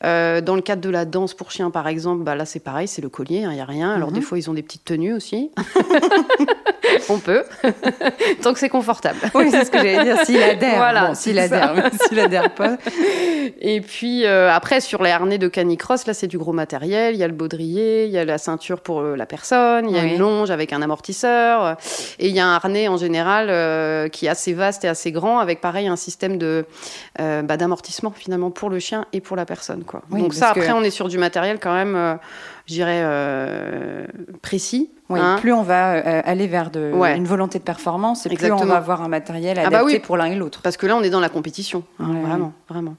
Euh, 0.05 0.41
dans 0.41 0.55
le 0.57 0.63
cadre 0.63 0.83
de 0.83 0.91
la 0.91 1.05
danse 1.05 1.35
pour 1.35 1.51
chiens, 1.51 1.71
par 1.71 1.89
exemple, 1.89 2.23
bah 2.23 2.35
là, 2.35 2.45
c'est 2.45 2.61
pareil, 2.61 2.89
c'est 2.89 3.03
le 3.03 3.09
collier, 3.09 3.45
hein, 3.45 3.51
il 3.53 3.57
n'y 3.57 3.61
a 3.61 3.67
rien. 3.67 3.93
Alors, 3.93 4.13
des 4.13 4.21
mhm. 4.21 4.27
fois, 4.27 4.39
ils 4.39 4.51
ont 4.51 4.55
des 4.55 4.63
petites 4.63 4.85
tenues 4.85 5.15
aussi. 5.15 5.51
On 7.09 7.19
peut, 7.19 7.45
tant 8.43 8.53
que 8.53 8.59
c'est 8.59 8.69
confortable. 8.69 9.19
Oui, 9.35 9.49
c'est 9.51 9.65
ce 9.65 9.71
que 9.71 9.79
j'allais 9.79 10.05
dire. 10.05 10.25
S'il 10.25 10.43
adhère, 10.43 10.77
voilà, 10.77 11.09
bon, 11.09 11.15
s'il 11.15 11.39
adhère, 11.39 11.91
s'il 12.07 12.19
adhère 12.19 12.55
pas. 12.55 12.77
Et 13.61 13.81
puis 13.81 14.25
euh, 14.25 14.51
après, 14.51 14.81
sur 14.81 15.03
les 15.03 15.11
harnais 15.11 15.39
de 15.39 15.49
canicross, 15.49 16.07
là, 16.07 16.15
c'est 16.15 16.27
du 16.27 16.39
gros 16.39 16.53
matériel. 16.53 17.15
Il 17.15 17.19
y 17.19 17.23
a 17.23 17.29
le 17.29 17.35
baudrier, 17.35 18.05
il 18.05 18.11
y 18.11 18.19
a 18.19 18.25
la 18.25 18.39
ceinture 18.39 18.81
pour 18.81 19.01
euh, 19.01 19.17
la 19.17 19.27
personne, 19.27 19.89
il 19.89 19.97
y 19.97 19.99
a 19.99 20.05
une 20.05 20.19
longe 20.19 20.51
avec 20.51 20.73
un 20.73 20.83
amortisseur, 20.83 21.77
et 22.19 22.29
il 22.29 22.35
y 22.35 22.41
a 22.41 22.47
un 22.47 22.55
harnais 22.55 22.89
en 22.89 22.97
général 22.97 23.49
euh, 23.51 24.09
qui 24.09 24.27
est 24.27 24.31
assez 24.31 24.53
vaste 24.53 24.85
et 24.85 24.89
assez 24.89 25.13
grand, 25.13 25.39
avec 25.39 25.61
pareil 25.61 25.89
un 25.89 25.97
système 25.97 26.39
de 26.39 26.65
bah, 27.19 27.57
d'amortissement 27.57 28.13
finalement 28.15 28.51
pour 28.51 28.71
le 28.71 28.79
chien 28.79 29.07
et 29.13 29.21
pour 29.21 29.37
la 29.37 29.45
personne, 29.45 29.85
quoi. 29.85 30.03
Donc 30.11 30.35
ça, 30.35 30.51
après, 30.51 30.73
on 30.73 30.83
est 30.83 30.91
sur 30.91 31.09
du 31.09 31.19
matériel 31.19 31.59
quand 31.61 31.75
même 31.75 32.19
je 32.67 32.75
dirais, 32.75 33.01
euh, 33.03 34.07
précis. 34.43 34.91
Oui, 35.09 35.21
hein? 35.21 35.37
plus 35.41 35.53
on 35.53 35.63
va 35.63 35.95
euh, 35.95 36.23
aller 36.25 36.47
vers 36.47 36.71
de, 36.71 36.93
une 37.17 37.27
volonté 37.27 37.59
de 37.59 37.65
performance, 37.65 38.27
et 38.27 38.31
plus 38.31 38.51
on 38.51 38.65
va 38.65 38.77
avoir 38.77 39.03
un 39.03 39.09
matériel 39.09 39.59
ah 39.59 39.71
bah 39.71 39.79
adapté 39.79 40.01
pour 40.01 40.17
l'un 40.17 40.27
et 40.27 40.35
l'autre. 40.35 40.63
Parce 40.63 40.77
que 40.77 40.87
là, 40.87 40.97
on 40.97 41.03
est 41.03 41.11
dans 41.11 41.21
la 41.21 41.29
compétition, 41.29 41.85
hein, 42.01 42.13
vraiment, 42.23 42.53
vraiment. 42.69 42.97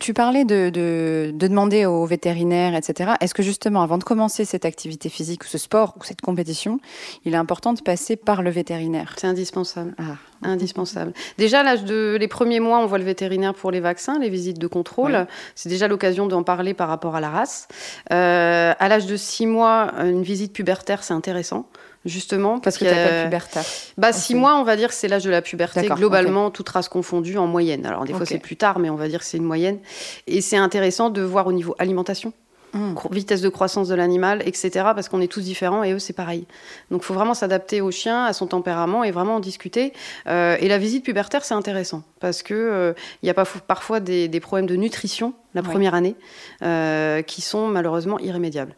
Tu 0.00 0.14
parlais 0.14 0.46
de, 0.46 0.70
de, 0.70 1.30
demander 1.34 1.84
aux 1.84 2.06
vétérinaires, 2.06 2.74
etc. 2.74 3.12
Est-ce 3.20 3.34
que 3.34 3.42
justement, 3.42 3.82
avant 3.82 3.98
de 3.98 4.04
commencer 4.04 4.46
cette 4.46 4.64
activité 4.64 5.10
physique 5.10 5.44
ou 5.44 5.46
ce 5.46 5.58
sport 5.58 5.94
ou 6.00 6.04
cette 6.04 6.22
compétition, 6.22 6.80
il 7.26 7.34
est 7.34 7.36
important 7.36 7.74
de 7.74 7.82
passer 7.82 8.16
par 8.16 8.42
le 8.42 8.48
vétérinaire? 8.50 9.14
C'est 9.18 9.26
indispensable. 9.26 9.94
Ah. 9.98 10.16
Indispensable. 10.42 11.12
Déjà, 11.36 11.62
l'âge 11.62 11.84
de 11.84 12.16
les 12.18 12.28
premiers 12.28 12.60
mois, 12.60 12.78
on 12.78 12.86
voit 12.86 12.98
le 12.98 13.04
vétérinaire 13.04 13.54
pour 13.54 13.70
les 13.70 13.80
vaccins, 13.80 14.18
les 14.18 14.30
visites 14.30 14.58
de 14.58 14.66
contrôle. 14.66 15.26
C'est 15.54 15.68
déjà 15.68 15.86
l'occasion 15.86 16.26
d'en 16.26 16.42
parler 16.42 16.72
par 16.72 16.88
rapport 16.88 17.14
à 17.14 17.20
la 17.20 17.28
race. 17.28 17.68
Euh, 18.12 18.72
à 18.78 18.88
l'âge 18.88 19.06
de 19.06 19.16
six 19.16 19.46
mois, 19.46 19.92
une 19.98 20.22
visite 20.22 20.52
pubertaire, 20.52 21.02
c'est 21.02 21.14
intéressant 21.14 21.66
justement. 22.04 22.60
Parce, 22.60 22.78
que 22.78 22.84
tu 22.84 22.90
pas 22.90 23.18
de 23.18 23.24
puberté. 23.24 23.60
Bah, 23.98 24.12
six 24.12 24.34
mois, 24.34 24.56
on 24.56 24.64
va 24.64 24.76
dire 24.76 24.88
que 24.88 24.94
c'est 24.94 25.08
l'âge 25.08 25.24
de 25.24 25.30
la 25.30 25.42
puberté, 25.42 25.86
globalement, 25.88 26.46
okay. 26.46 26.56
toute 26.56 26.68
race 26.68 26.88
confondue, 26.88 27.38
en 27.38 27.46
moyenne. 27.46 27.86
Alors, 27.86 28.04
des 28.04 28.12
fois, 28.12 28.26
c'est 28.26 28.38
plus 28.38 28.56
tard, 28.56 28.78
mais 28.78 28.90
on 28.90 28.96
va 28.96 29.08
dire 29.08 29.20
que 29.20 29.26
c'est 29.26 29.36
une 29.36 29.44
moyenne. 29.44 29.78
Et 30.26 30.40
c'est 30.40 30.56
intéressant 30.56 31.10
de 31.10 31.22
voir 31.22 31.46
au 31.46 31.52
niveau 31.52 31.74
alimentation. 31.78 32.32
Hmm. 32.72 32.94
vitesse 33.10 33.40
de 33.40 33.48
croissance 33.48 33.88
de 33.88 33.94
l'animal, 33.94 34.42
etc. 34.46 34.70
Parce 34.94 35.08
qu'on 35.08 35.20
est 35.20 35.30
tous 35.30 35.40
différents 35.40 35.82
et 35.82 35.92
eux, 35.92 35.98
c'est 35.98 36.12
pareil. 36.12 36.46
Donc, 36.90 37.02
il 37.02 37.04
faut 37.04 37.14
vraiment 37.14 37.34
s'adapter 37.34 37.80
au 37.80 37.90
chien, 37.90 38.24
à 38.24 38.32
son 38.32 38.46
tempérament 38.46 39.02
et 39.02 39.10
vraiment 39.10 39.36
en 39.36 39.40
discuter. 39.40 39.92
Euh, 40.28 40.56
et 40.60 40.68
la 40.68 40.78
visite 40.78 41.04
pubertaire, 41.04 41.44
c'est 41.44 41.54
intéressant 41.54 42.04
parce 42.20 42.42
que 42.42 42.54
euh, 42.54 42.92
il 43.22 43.26
y 43.26 43.30
a 43.30 43.34
parfois 43.34 43.98
des, 43.98 44.28
des, 44.28 44.40
problèmes 44.40 44.66
de 44.66 44.76
nutrition 44.76 45.34
la 45.54 45.62
première 45.62 45.94
année 45.94 46.14
euh, 46.62 47.22
qui 47.22 47.40
sont 47.40 47.66
malheureusement 47.66 48.18
irrémédiables. 48.20 48.74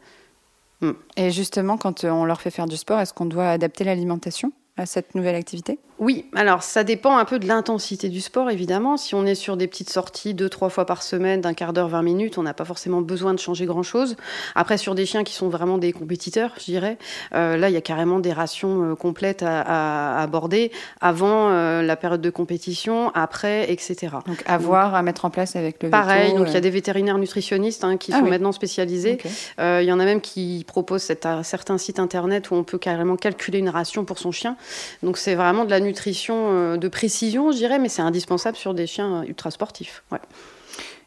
Mm. 0.80 0.92
Et 1.16 1.30
justement, 1.30 1.76
quand 1.76 2.04
on 2.04 2.24
leur 2.24 2.40
fait 2.40 2.50
faire 2.50 2.66
du 2.66 2.76
sport, 2.76 2.98
est-ce 3.00 3.12
qu'on 3.12 3.26
doit 3.26 3.50
adapter 3.50 3.84
l'alimentation 3.84 4.52
à 4.76 4.86
cette 4.86 5.14
nouvelle 5.14 5.34
activité? 5.34 5.78
Oui, 6.02 6.24
alors 6.34 6.64
ça 6.64 6.82
dépend 6.82 7.16
un 7.16 7.24
peu 7.24 7.38
de 7.38 7.46
l'intensité 7.46 8.08
du 8.08 8.20
sport, 8.20 8.50
évidemment. 8.50 8.96
Si 8.96 9.14
on 9.14 9.24
est 9.24 9.36
sur 9.36 9.56
des 9.56 9.68
petites 9.68 9.88
sorties 9.88 10.34
deux, 10.34 10.48
trois 10.48 10.68
fois 10.68 10.84
par 10.84 11.00
semaine, 11.00 11.40
d'un 11.40 11.54
quart 11.54 11.72
d'heure, 11.72 11.86
20 11.86 12.02
minutes, 12.02 12.38
on 12.38 12.42
n'a 12.42 12.54
pas 12.54 12.64
forcément 12.64 13.00
besoin 13.00 13.34
de 13.34 13.38
changer 13.38 13.66
grand-chose. 13.66 14.16
Après, 14.56 14.78
sur 14.78 14.96
des 14.96 15.06
chiens 15.06 15.22
qui 15.22 15.32
sont 15.32 15.48
vraiment 15.48 15.78
des 15.78 15.92
compétiteurs, 15.92 16.54
je 16.58 16.64
dirais, 16.64 16.98
euh, 17.36 17.56
là, 17.56 17.68
il 17.70 17.72
y 17.74 17.76
a 17.76 17.80
carrément 17.80 18.18
des 18.18 18.32
rations 18.32 18.82
euh, 18.90 18.94
complètes 18.96 19.44
à, 19.46 20.20
aborder 20.20 20.72
avant 21.00 21.50
euh, 21.50 21.82
la 21.82 21.94
période 21.94 22.20
de 22.20 22.30
compétition, 22.30 23.12
après, 23.14 23.70
etc. 23.70 24.08
Donc, 24.26 24.42
à 24.46 24.58
voir, 24.58 24.96
à 24.96 25.02
mettre 25.02 25.24
en 25.24 25.30
place 25.30 25.54
avec 25.54 25.80
le 25.84 25.90
Pareil, 25.90 26.34
donc 26.34 26.48
il 26.48 26.54
y 26.54 26.56
a 26.56 26.60
des 26.60 26.70
vétérinaires 26.70 27.18
nutritionnistes 27.18 27.84
hein, 27.84 27.96
qui 27.96 28.12
ah 28.12 28.18
sont 28.18 28.26
maintenant 28.26 28.50
spécialisés. 28.50 29.18
Il 29.60 29.84
y 29.84 29.92
en 29.92 30.00
a 30.00 30.04
même 30.04 30.20
qui 30.20 30.64
proposent 30.66 31.12
certains 31.44 31.78
sites 31.78 32.00
internet 32.00 32.50
où 32.50 32.56
on 32.56 32.64
peut 32.64 32.78
carrément 32.78 33.14
calculer 33.14 33.60
une 33.60 33.68
ration 33.68 34.04
pour 34.04 34.18
son 34.18 34.32
chien. 34.32 34.56
Donc 35.04 35.16
c'est 35.16 35.36
vraiment 35.36 35.64
de 35.64 35.70
la 35.70 35.78
nutrition 35.78 35.91
euh, 36.30 36.76
de 36.76 36.88
précision, 36.88 37.52
je 37.52 37.56
dirais, 37.56 37.78
mais 37.78 37.88
c'est 37.88 38.02
indispensable 38.02 38.56
sur 38.56 38.74
des 38.74 38.86
chiens 38.86 39.22
ultra 39.24 39.50
sportifs. 39.50 40.02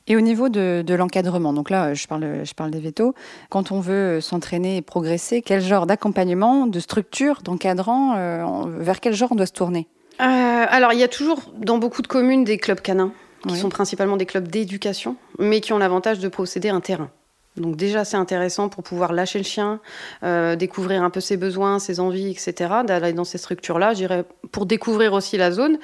Et 0.07 0.15
au 0.15 0.21
niveau 0.21 0.49
de, 0.49 0.83
l'encadrement, 0.95 1.51
donc 1.51 1.69
là, 1.69 1.93
je 1.93 2.05
parle, 2.07 2.41
je 2.43 2.53
parle 2.53 2.71
des 2.71 2.79
vétos, 2.79 3.15
quand 3.49 3.71
on 3.71 3.79
veut 3.79 4.21
s'entraîner 4.21 4.77
et 4.77 4.81
progresser, 4.81 5.41
quel 5.41 5.61
genre 5.61 5.87
d'accompagnement, 5.87 6.67
de 6.67 6.79
structure, 6.79 7.41
d'encadrant, 7.43 8.15
euh, 8.15 8.65
vers 8.79 8.99
quel 8.99 9.13
genre 9.13 9.31
on 9.31 9.35
doit 9.35 9.47
se 9.47 9.53
tourner? 9.53 9.87
Euh, 10.21 10.23
Alors, 10.69 10.93
il 10.93 10.99
y 10.99 11.03
a 11.03 11.07
toujours 11.07 11.41
dans 11.57 11.79
beaucoup 11.79 12.03
de 12.03 12.07
communes 12.07 12.43
des 12.43 12.57
clubs 12.57 12.81
canins, 12.81 13.11
qui 13.47 13.57
sont 13.57 13.69
principalement 13.69 14.17
des 14.17 14.25
clubs 14.25 14.47
d'éducation, 14.47 15.17
mais 15.39 15.59
qui 15.59 15.73
ont 15.73 15.77
l'avantage 15.77 16.19
de 16.19 16.27
posséder 16.27 16.69
un 16.69 16.81
terrain. 16.81 17.09
Donc 17.57 17.75
déjà, 17.75 18.03
c'est 18.03 18.17
intéressant 18.17 18.69
pour 18.69 18.83
pouvoir 18.83 19.13
lâcher 19.13 19.39
le 19.39 19.45
chien, 19.45 19.79
euh, 20.23 20.55
découvrir 20.55 21.03
un 21.03 21.09
peu 21.09 21.21
ses 21.21 21.37
besoins, 21.37 21.79
ses 21.79 21.99
envies, 21.99 22.29
etc. 22.29 22.73
D'aller 22.85 23.13
dans 23.13 23.23
ces 23.23 23.37
structures-là, 23.37 23.93
je 23.93 23.97
dirais, 23.97 24.25
pour 24.51 24.65
découvrir 24.65 25.13
aussi 25.13 25.37
la 25.37 25.51
zone. 25.51 25.77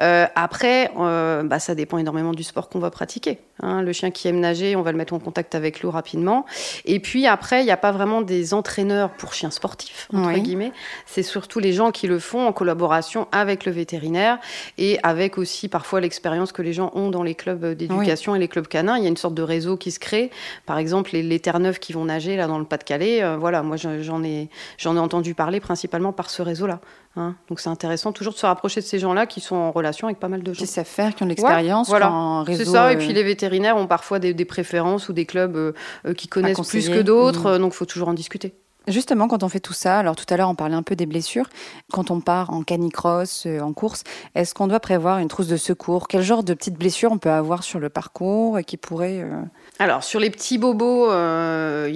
Euh, 0.00 0.26
après, 0.34 0.90
euh, 0.98 1.42
bah, 1.42 1.58
ça 1.58 1.74
dépend 1.74 1.98
énormément 1.98 2.32
du 2.32 2.42
sport 2.42 2.68
qu'on 2.68 2.78
va 2.78 2.90
pratiquer. 2.90 3.38
Hein. 3.62 3.82
Le 3.82 3.92
chien 3.92 4.10
qui 4.10 4.28
aime 4.28 4.40
nager, 4.40 4.76
on 4.76 4.82
va 4.82 4.92
le 4.92 4.98
mettre 4.98 5.14
en 5.14 5.18
contact 5.18 5.54
avec 5.54 5.82
l'eau 5.82 5.90
rapidement. 5.90 6.44
Et 6.84 7.00
puis 7.00 7.26
après, 7.26 7.62
il 7.62 7.64
n'y 7.64 7.70
a 7.70 7.76
pas 7.76 7.92
vraiment 7.92 8.22
des 8.22 8.54
entraîneurs 8.54 9.10
pour 9.10 9.34
chiens 9.34 9.50
sportifs, 9.50 10.08
entre 10.12 10.38
guillemets. 10.38 10.72
C'est 11.06 11.22
surtout 11.22 11.58
les 11.58 11.72
gens 11.72 11.90
qui 11.90 12.06
le 12.06 12.18
font 12.18 12.46
en 12.46 12.52
collaboration 12.52 13.28
avec 13.32 13.64
le 13.64 13.72
vétérinaire 13.72 14.38
et 14.76 14.98
avec 15.02 15.38
aussi 15.38 15.68
parfois 15.68 16.00
l'expérience 16.00 16.52
que 16.52 16.62
les 16.62 16.72
gens 16.72 16.90
ont 16.94 17.10
dans 17.10 17.22
les 17.22 17.34
clubs 17.34 17.64
d'éducation 17.74 18.34
et 18.34 18.38
les 18.38 18.48
clubs 18.48 18.68
canins. 18.68 18.96
Il 18.96 19.02
y 19.02 19.06
a 19.06 19.10
une 19.10 19.16
sorte 19.16 19.34
de 19.34 19.42
réseau 19.42 19.76
qui 19.76 19.90
se 19.90 19.98
crée. 19.98 20.30
Par 20.66 20.78
exemple, 20.78 21.10
les, 21.12 21.38
Terre-Neuve 21.40 21.78
qui 21.78 21.92
vont 21.92 22.04
nager 22.04 22.36
là 22.36 22.46
dans 22.46 22.58
le 22.58 22.64
Pas-de-Calais, 22.64 23.22
euh, 23.22 23.36
voilà, 23.36 23.62
moi 23.62 23.76
j'en 23.76 24.24
ai, 24.24 24.48
j'en 24.76 24.96
ai 24.96 24.98
entendu 24.98 25.34
parler 25.34 25.60
principalement 25.60 26.12
par 26.12 26.30
ce 26.30 26.42
réseau-là. 26.42 26.80
Hein. 27.18 27.34
Donc 27.48 27.60
c'est 27.60 27.68
intéressant 27.68 28.12
toujours 28.12 28.32
de 28.32 28.38
se 28.38 28.46
rapprocher 28.46 28.80
de 28.80 28.86
ces 28.86 28.98
gens-là 28.98 29.26
qui 29.26 29.40
sont 29.40 29.56
en 29.56 29.70
relation 29.70 30.06
avec 30.08 30.18
pas 30.18 30.28
mal 30.28 30.42
de 30.42 30.52
gens. 30.52 30.60
Qui 30.60 30.66
savent 30.66 30.86
faire, 30.86 31.14
qui 31.14 31.22
ont 31.22 31.26
l'expérience, 31.26 31.88
voilà. 31.88 32.44
C'est 32.46 32.64
ça. 32.64 32.92
Et 32.92 32.96
puis 32.96 33.10
euh, 33.10 33.14
les 33.14 33.22
vétérinaires 33.22 33.76
ont 33.76 33.86
parfois 33.86 34.18
des, 34.18 34.44
préférences 34.44 35.08
ou 35.08 35.12
des 35.12 35.26
clubs 35.26 35.56
euh, 35.56 36.14
qui 36.16 36.28
connaissent 36.28 36.60
plus 36.60 36.88
que 36.88 37.02
d'autres, 37.02 37.56
mmh. 37.56 37.58
donc 37.58 37.72
il 37.74 37.76
faut 37.76 37.86
toujours 37.86 38.08
en 38.08 38.14
discuter. 38.14 38.54
Justement, 38.88 39.28
quand 39.28 39.42
on 39.42 39.50
fait 39.50 39.60
tout 39.60 39.74
ça, 39.74 39.98
alors 39.98 40.16
tout 40.16 40.24
à 40.30 40.36
l'heure 40.38 40.48
on 40.48 40.54
parlait 40.54 40.74
un 40.74 40.82
peu 40.82 40.96
des 40.96 41.04
blessures, 41.04 41.48
quand 41.92 42.10
on 42.10 42.20
part 42.20 42.50
en 42.50 42.62
canicross, 42.62 43.44
euh, 43.44 43.60
en 43.60 43.74
course, 43.74 44.02
est-ce 44.34 44.54
qu'on 44.54 44.66
doit 44.66 44.80
prévoir 44.80 45.18
une 45.18 45.28
trousse 45.28 45.46
de 45.46 45.58
secours? 45.58 46.08
Quel 46.08 46.22
genre 46.22 46.42
de 46.42 46.54
petites 46.54 46.78
blessures 46.78 47.12
on 47.12 47.18
peut 47.18 47.30
avoir 47.30 47.64
sur 47.64 47.80
le 47.80 47.90
parcours 47.90 48.58
et 48.58 48.64
qui 48.64 48.78
pourrait... 48.78 49.20
Euh, 49.20 49.42
alors 49.78 50.04
sur 50.04 50.20
les 50.20 50.30
petits 50.30 50.58
bobos, 50.58 51.10
euh, 51.10 51.90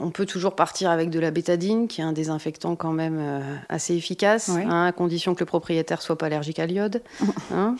on 0.00 0.10
peut 0.10 0.26
toujours 0.26 0.54
partir 0.54 0.90
avec 0.90 1.10
de 1.10 1.20
la 1.20 1.30
bétadine, 1.30 1.88
qui 1.88 2.00
est 2.00 2.04
un 2.04 2.12
désinfectant 2.12 2.76
quand 2.76 2.92
même 2.92 3.42
assez 3.68 3.94
efficace, 3.94 4.50
hein, 4.50 4.86
à 4.86 4.92
condition 4.92 5.34
que 5.34 5.40
le 5.40 5.46
propriétaire 5.46 6.02
soit 6.02 6.16
pas 6.16 6.26
allergique 6.26 6.58
à 6.58 6.66
l'iode. 6.66 7.02
Hein 7.54 7.76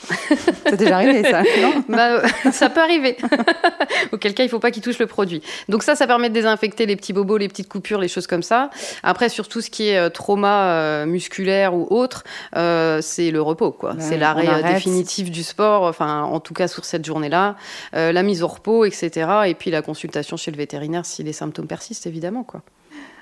c'est 0.65 0.77
déjà 0.77 0.97
arrivé 0.97 1.25
ça, 1.25 1.43
non 1.63 1.83
bah, 1.89 2.23
Ça 2.53 2.71
peut 2.71 2.81
arriver. 2.81 3.17
Auquel 4.13 4.33
cas 4.33 4.45
il 4.45 4.49
faut 4.49 4.61
pas 4.61 4.71
qu'il 4.71 4.83
touche 4.83 4.99
le 4.99 5.07
produit. 5.07 5.43
Donc 5.69 5.83
ça, 5.83 5.97
ça 5.97 6.07
permet 6.07 6.29
de 6.29 6.35
désinfecter 6.35 6.87
les 6.87 6.97
petits 6.97 7.13
bobos, 7.13 7.37
les 7.37 7.49
petites 7.49 7.69
coupures, 7.69 8.01
les 8.01 8.09
choses 8.09 8.27
comme 8.27 8.43
ça. 8.43 8.71
Après, 9.03 9.29
sur 9.29 9.49
tout 9.49 9.61
ce 9.61 9.71
qui 9.71 9.89
est 9.89 9.99
euh, 9.99 10.09
trauma 10.09 10.71
euh, 10.71 11.07
musculaire 11.07 11.75
ou 11.75 11.87
autre, 11.91 12.25
euh, 12.57 13.01
c'est 13.03 13.31
le 13.31 13.43
repos, 13.43 13.73
quoi. 13.73 13.97
c'est 13.99 14.17
l'arrêt 14.17 14.63
définitif 14.63 15.31
du 15.31 15.43
sport, 15.43 15.83
enfin, 15.83 16.23
en 16.23 16.41
tout 16.41 16.55
cas 16.55 16.69
sur 16.69 16.85
cette 16.85 17.05
journée-là, 17.05 17.57
la 17.93 18.23
mise 18.23 18.43
au 18.43 18.49
repos, 18.49 18.85
etc. 18.85 19.27
Et 19.45 19.55
puis 19.55 19.71
la 19.71 19.83
consultation 19.83 20.37
chez 20.37 20.51
le 20.51 20.57
vétérinaire 20.57 21.07
si 21.07 21.23
les 21.23 21.33
symptômes 21.33 21.67
persistent, 21.67 22.07
évidemment, 22.07 22.45
quoi. 22.45 22.63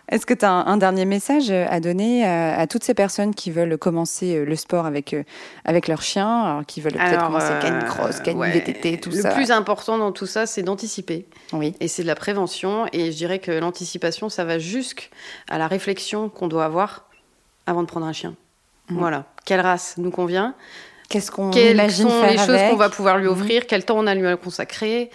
Est-ce 0.08 0.26
que 0.26 0.34
tu 0.34 0.44
as 0.44 0.52
un, 0.52 0.76
dernier 0.76 1.06
message 1.06 1.50
à 1.50 1.80
donner 1.80 2.26
à, 2.26 2.66
toutes 2.66 2.84
ces 2.84 2.92
personnes 2.92 3.34
qui 3.34 3.50
veulent 3.50 3.78
commencer 3.78 4.44
le 4.44 4.54
sport 4.56 4.84
avec, 4.84 5.16
avec 5.64 5.88
leur 5.88 6.02
chien, 6.02 6.62
qui 6.66 6.82
veulent 6.82 6.92
peut-être 6.92 7.24
commencer 7.24 7.52
canicross, 7.62 8.20
VTT, 8.20 9.00
tout 9.00 9.10
ça 9.10 9.30
Le 9.30 9.34
plus 9.34 9.50
important 9.50 9.96
dans 9.96 10.12
tout 10.12 10.26
ça, 10.26 10.44
c'est 10.44 10.62
d'anticiper. 10.62 11.26
Oui. 11.54 11.74
Et 11.80 11.88
c'est 11.88 12.02
de 12.02 12.06
la 12.06 12.14
prévention. 12.14 12.86
Et 12.92 13.12
je 13.12 13.16
dirais 13.16 13.38
que 13.38 13.50
l'anticipation, 13.50 14.28
ça 14.28 14.44
va 14.44 14.58
jusqu'à 14.58 15.08
la 15.56 15.68
réflexion 15.68 16.28
qu'on 16.28 16.48
doit 16.48 16.66
avoir 16.66 17.08
avant 17.66 17.82
de 17.82 17.88
prendre 17.88 18.04
un 18.04 18.12
chien. 18.12 18.34
Mmh. 18.90 18.98
Voilà. 18.98 19.24
Quelle 19.46 19.60
race 19.60 19.94
nous 19.96 20.10
convient 20.10 20.54
Qu'est-ce 21.14 21.30
qu'on 21.30 21.52
imagine 21.52 22.08
sont 22.08 22.26
les 22.26 22.38
choses 22.38 22.60
qu'on 22.70 22.74
va 22.74 22.88
pouvoir 22.88 23.18
lui 23.18 23.26
mhm. 23.26 23.32
offrir 23.32 23.66
Quel 23.68 23.84
temps 23.84 23.96
on 23.96 24.08
a 24.08 24.16
lui 24.16 24.26
à 24.26 24.36
consacrer 24.36 25.10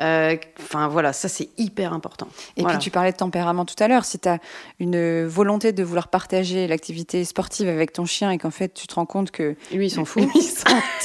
euh, 0.00 0.34
Enfin 0.62 0.88
voilà, 0.88 1.12
ça 1.12 1.28
c'est 1.28 1.50
hyper 1.58 1.92
important. 1.92 2.26
Et 2.56 2.64
puis 2.64 2.78
tu 2.78 2.90
parlais 2.90 3.12
de 3.12 3.18
tempérament 3.18 3.66
tout 3.66 3.74
à 3.78 3.86
l'heure. 3.86 4.06
Si 4.06 4.18
tu 4.18 4.30
as 4.30 4.38
une 4.80 5.26
volonté 5.26 5.72
de 5.72 5.82
vouloir 5.82 6.08
partager 6.08 6.66
l'activité 6.66 7.22
sportive 7.26 7.68
avec 7.68 7.92
ton 7.92 8.06
chien 8.06 8.30
et 8.30 8.38
qu'en 8.38 8.50
fait 8.50 8.72
tu 8.72 8.86
te 8.86 8.94
rends 8.94 9.04
compte 9.04 9.30
que 9.30 9.54
lui 9.72 9.88
il 9.88 9.90
s'en 9.90 10.06
fout, 10.06 10.22
il, 10.34 10.38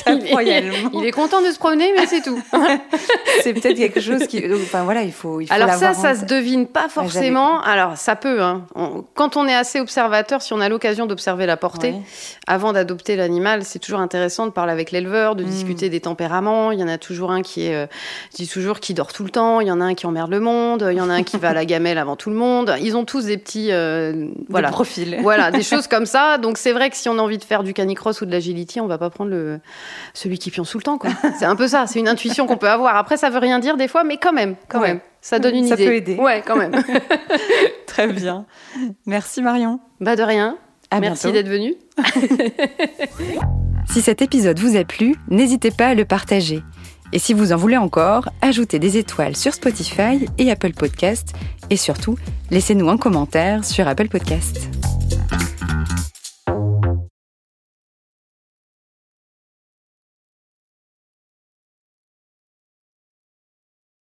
il, 0.93 1.05
est 1.05 1.11
content 1.11 1.41
de 1.41 1.51
se 1.51 1.59
promener, 1.59 1.91
mais 1.97 2.05
c'est 2.05 2.21
tout. 2.21 2.41
c'est 3.43 3.53
peut-être 3.53 3.75
quelque 3.75 3.99
chose 3.99 4.27
qui. 4.27 4.41
Enfin 4.63 4.85
voilà, 4.85 5.01
il 5.01 5.11
faut. 5.11 5.41
Il 5.41 5.47
faut 5.47 5.53
Alors 5.53 5.71
ça, 5.71 5.93
ça 5.93 6.15
se 6.15 6.23
devine 6.23 6.67
pas 6.67 6.87
forcément. 6.87 7.59
Alors 7.63 7.97
ça 7.97 8.15
peut. 8.15 8.41
Hein. 8.41 8.65
quand 9.13 9.35
on 9.35 9.45
est 9.45 9.55
assez 9.55 9.81
observateur, 9.81 10.41
si 10.41 10.53
on 10.53 10.61
a 10.61 10.69
l'occasion 10.69 11.05
d'observer 11.05 11.45
la 11.45 11.57
portée 11.57 11.95
avant 12.47 12.71
d'adopter 12.71 13.17
l'animal, 13.17 13.65
c'est 13.65 13.79
toujours 13.79 13.99
intéressant 13.99 14.36
de 14.45 14.51
parler 14.51 14.71
avec 14.71 14.91
l'éleveur, 14.91 15.35
de 15.35 15.43
mm. 15.43 15.47
discuter 15.47 15.89
des 15.89 16.01
tempéraments. 16.01 16.71
Il 16.71 16.79
y 16.79 16.83
en 16.83 16.87
a 16.87 16.97
toujours 16.97 17.31
un 17.31 17.41
qui 17.41 17.65
est, 17.65 17.75
euh, 17.75 17.87
je 18.31 18.37
dis 18.37 18.47
toujours, 18.47 18.79
qui 18.79 18.93
dort 18.93 19.11
tout 19.11 19.23
le 19.23 19.29
temps. 19.29 19.61
Il 19.61 19.67
y 19.67 19.71
en 19.71 19.81
a 19.81 19.85
un 19.85 19.95
qui 19.95 20.05
emmerde 20.05 20.29
le 20.29 20.39
monde. 20.39 20.87
Il 20.91 20.97
y 20.97 21.01
en 21.01 21.09
a 21.09 21.13
un 21.13 21.23
qui 21.23 21.37
va 21.37 21.49
à 21.49 21.53
la 21.53 21.65
gamelle 21.65 21.97
avant 21.97 22.15
tout 22.15 22.29
le 22.29 22.35
monde. 22.35 22.75
Ils 22.81 22.95
ont 22.95 23.05
tous 23.05 23.25
des 23.25 23.37
petits, 23.37 23.71
euh, 23.71 24.27
voilà, 24.49 24.69
profils. 24.69 25.17
Voilà, 25.27 25.51
des 25.51 25.63
choses 25.63 25.87
comme 25.87 26.05
ça. 26.05 26.37
Donc 26.37 26.57
c'est 26.57 26.71
vrai 26.71 26.89
que 26.89 26.95
si 26.95 27.09
on 27.09 27.17
a 27.17 27.21
envie 27.21 27.37
de 27.37 27.43
faire 27.43 27.63
du 27.63 27.73
canicross 27.73 28.21
ou 28.21 28.25
de 28.25 28.31
l'agility, 28.31 28.79
on 28.79 28.87
va 28.87 28.97
pas 28.97 29.09
prendre 29.09 29.31
le 29.31 29.59
celui 30.13 30.37
qui 30.37 30.51
pionce 30.51 30.69
tout 30.69 30.77
le 30.77 30.83
temps. 30.83 30.99
C'est 31.39 31.45
un 31.45 31.55
peu 31.55 31.67
ça. 31.67 31.87
C'est 31.87 31.99
une 31.99 32.07
intuition 32.07 32.45
qu'on 32.45 32.57
peut 32.57 32.69
avoir. 32.69 32.95
Après, 32.95 33.17
ça 33.17 33.29
veut 33.29 33.39
rien 33.39 33.59
dire 33.59 33.77
des 33.77 33.87
fois, 33.87 34.03
mais 34.03 34.17
quand 34.17 34.33
même, 34.33 34.55
quand 34.67 34.79
même. 34.79 34.99
Ça 35.21 35.39
donne 35.39 35.55
une 35.55 35.65
idée. 35.65 35.75
Ça 35.75 35.75
peut 35.75 35.95
aider. 35.95 36.15
Ouais, 36.15 36.43
quand 36.45 36.55
même. 36.55 36.71
Très 37.87 38.07
bien. 38.07 38.45
Merci 39.05 39.41
Marion. 39.41 39.79
Bah 39.99 40.15
de 40.15 40.23
rien. 40.23 40.57
Merci 40.99 41.31
d'être 41.31 41.49
venu. 41.49 41.75
si 43.89 44.01
cet 44.01 44.21
épisode 44.21 44.59
vous 44.59 44.77
a 44.77 44.83
plu, 44.83 45.15
n'hésitez 45.29 45.71
pas 45.71 45.87
à 45.87 45.93
le 45.93 46.05
partager. 46.05 46.63
Et 47.13 47.19
si 47.19 47.33
vous 47.33 47.53
en 47.53 47.57
voulez 47.57 47.77
encore, 47.77 48.29
ajoutez 48.41 48.79
des 48.79 48.97
étoiles 48.97 49.35
sur 49.35 49.53
Spotify 49.53 50.25
et 50.37 50.51
Apple 50.51 50.73
Podcast. 50.73 51.33
Et 51.69 51.77
surtout, 51.77 52.17
laissez-nous 52.51 52.89
un 52.89 52.97
commentaire 52.97 53.63
sur 53.63 53.87
Apple 53.87 54.09
Podcast. 54.09 54.69